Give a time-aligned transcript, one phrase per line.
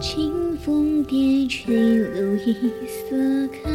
[0.00, 2.54] 清风蝶吹露一
[2.86, 3.68] 色开，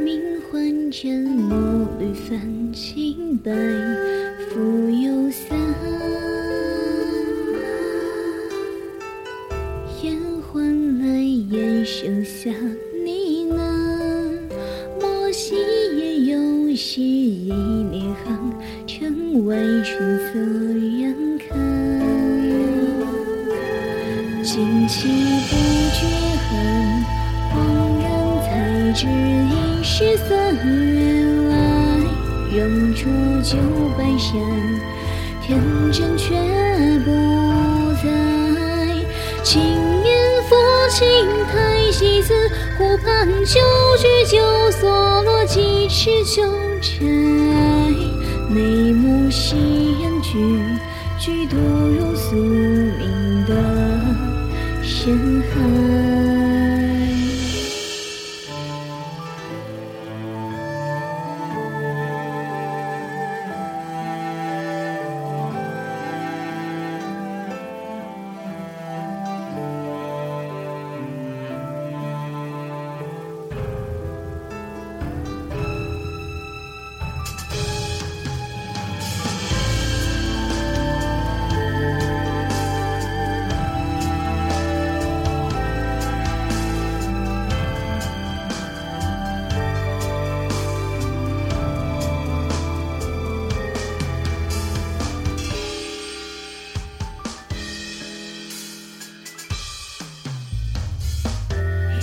[0.00, 2.40] 明欢枕墨绿泛
[2.72, 3.52] 青白，
[4.48, 5.58] 复有散。
[10.02, 11.20] 烟唤来，
[11.50, 13.58] 烟声下呢喃，
[14.98, 15.56] 莫惜
[15.98, 18.50] 夜游戏一年行，
[18.86, 20.40] 城外春色
[24.44, 25.08] 惊起
[25.48, 25.56] 不
[25.94, 26.04] 觉
[26.44, 26.52] 恨，
[27.50, 27.52] 恍
[28.02, 28.06] 然
[28.44, 28.46] 才
[28.92, 31.52] 知已是三月来。
[32.54, 33.02] 仍浊
[33.42, 33.56] 酒
[33.96, 34.38] 半生，
[35.40, 35.58] 天
[35.90, 36.34] 真却
[37.04, 37.10] 不
[38.02, 38.04] 在。
[39.42, 39.62] 轻
[40.02, 40.14] 念
[40.48, 40.54] 抚
[40.90, 41.04] 琴
[41.50, 42.34] 台，戏子
[42.76, 43.60] 湖畔旧
[43.96, 46.42] 居酒所落几尺旧
[46.82, 47.94] 尘埃。
[48.50, 49.56] 眉目夕
[50.02, 50.60] 阳句
[51.18, 54.13] 句独入宿命的
[55.04, 56.53] 人海。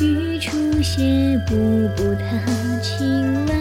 [0.02, 1.56] 雨出斜步
[1.96, 2.22] 步踏
[2.82, 3.54] 青来，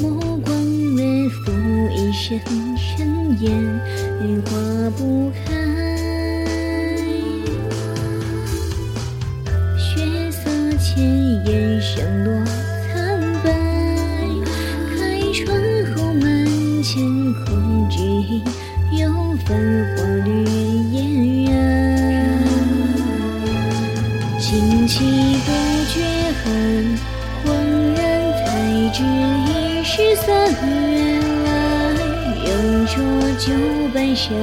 [0.00, 1.52] 目光略拂
[1.94, 2.40] 一身
[2.76, 3.52] 尘烟，
[4.22, 4.50] 雨化
[4.96, 5.52] 不开。
[9.76, 11.04] 雪色前
[11.44, 12.32] 烟上落
[12.86, 12.96] 苍
[13.44, 13.52] 白，
[14.96, 15.46] 开窗
[15.94, 17.04] 后门前
[17.44, 18.00] 空举，
[18.98, 19.12] 有
[19.44, 19.48] 繁
[19.94, 20.00] 华
[24.40, 25.04] 惊起
[25.44, 25.52] 不
[25.92, 26.00] 觉
[26.42, 26.98] 恨，
[27.44, 27.46] 恍
[27.94, 28.00] 然
[28.38, 28.40] 才
[28.90, 30.56] 知已是三月
[31.44, 31.48] 来。
[32.42, 32.48] 仍
[32.86, 32.94] 浊
[33.38, 33.52] 酒
[33.92, 34.34] 半生，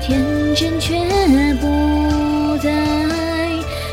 [0.00, 0.24] 天
[0.56, 0.96] 真却
[1.60, 2.72] 不在。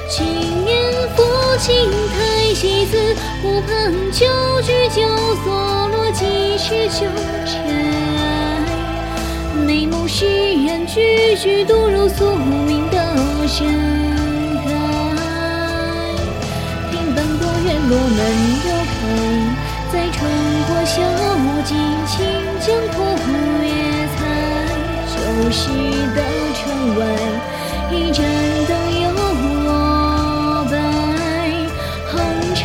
[0.09, 0.25] 轻
[0.63, 0.71] 念
[1.15, 1.19] 抚
[1.59, 2.97] 琴台，戏子
[3.43, 4.25] 湖畔酒
[4.61, 5.01] 局酒
[5.43, 7.05] 所落几尺酒
[7.45, 7.51] 尘
[8.15, 8.19] 埃。
[9.67, 10.25] 眉目释
[10.65, 12.97] 然，句句独入宿命的
[13.45, 13.67] 深
[17.21, 18.19] 等多院落门
[18.65, 18.97] 又开，
[19.93, 20.17] 再穿
[20.65, 20.97] 过小
[21.37, 21.77] 木径，
[22.07, 22.17] 轻
[22.59, 22.97] 将枯
[23.63, 23.69] 叶
[24.17, 24.17] 踩。
[25.05, 25.13] 旧
[25.51, 25.69] 时
[26.15, 26.17] 的
[26.55, 26.61] 窗
[26.97, 26.99] 外，
[27.91, 28.25] 一盏
[28.67, 28.71] 灯
[29.03, 29.05] 又
[29.63, 30.73] 落白。
[32.11, 32.17] 红
[32.55, 32.59] 尘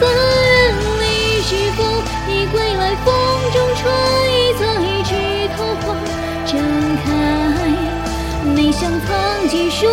[0.00, 1.02] 三院里
[1.42, 1.78] 是否
[2.26, 2.82] 你归来？
[3.04, 3.14] 风
[3.52, 3.80] 中吹
[4.58, 4.66] 来
[5.04, 5.08] 枝
[5.56, 5.94] 头花，
[6.44, 6.50] 绽
[7.04, 7.06] 开。
[8.56, 9.86] 梅香藏几树。